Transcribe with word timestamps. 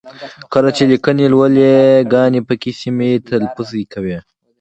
کله 0.53 0.69
چې 0.75 0.83
لیکني 0.91 1.25
لولئ 1.33 1.67
ی 1.85 2.07
ګاني 2.13 2.41
پکې 2.47 2.71
سمې 2.81 3.11
تلفظ 3.29 3.69
کوئ! 3.93 4.17